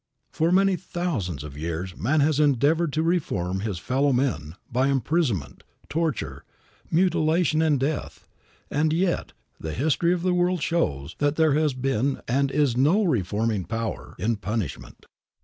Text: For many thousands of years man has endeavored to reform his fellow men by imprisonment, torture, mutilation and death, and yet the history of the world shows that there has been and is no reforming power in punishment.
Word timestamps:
For 0.31 0.51
many 0.51 0.77
thousands 0.77 1.43
of 1.43 1.55
years 1.59 1.95
man 1.95 2.21
has 2.21 2.39
endeavored 2.39 2.91
to 2.93 3.03
reform 3.03 3.59
his 3.59 3.77
fellow 3.77 4.11
men 4.11 4.55
by 4.71 4.87
imprisonment, 4.87 5.61
torture, 5.89 6.43
mutilation 6.89 7.61
and 7.61 7.79
death, 7.79 8.25
and 8.71 8.91
yet 8.93 9.33
the 9.59 9.73
history 9.75 10.11
of 10.11 10.23
the 10.23 10.33
world 10.33 10.63
shows 10.63 11.15
that 11.19 11.35
there 11.35 11.53
has 11.53 11.75
been 11.75 12.19
and 12.27 12.49
is 12.49 12.75
no 12.75 13.03
reforming 13.03 13.63
power 13.63 14.15
in 14.17 14.37
punishment. 14.37 15.05